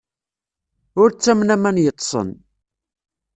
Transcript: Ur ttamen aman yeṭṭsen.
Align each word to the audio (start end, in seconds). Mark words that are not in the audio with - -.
Ur 1.01 1.09
ttamen 1.11 1.53
aman 1.55 1.81
yeṭṭsen. 1.83 2.29